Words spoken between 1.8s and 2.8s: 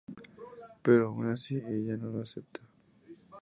no lo acepta.